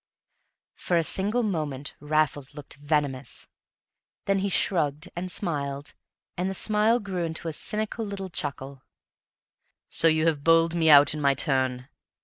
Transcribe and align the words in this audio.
For 0.73 0.97
a 0.97 1.03
single 1.03 1.43
moment 1.43 1.93
Raffles 1.99 2.55
looked 2.55 2.77
venomous; 2.77 3.45
then 4.25 4.39
he 4.39 4.49
shrugged 4.49 5.09
and 5.15 5.31
smiled, 5.31 5.93
and 6.35 6.49
the 6.49 6.55
smile 6.55 6.99
grew 6.99 7.23
into 7.23 7.47
a 7.47 7.49
little 7.49 7.53
cynical 7.53 8.29
chuckle. 8.31 8.81
"So 9.89 10.07
you 10.07 10.25
have 10.25 10.43
bowled 10.43 10.73
me 10.73 10.89
out 10.89 11.13
in 11.13 11.21
my 11.21 11.35
turn?" 11.35 11.87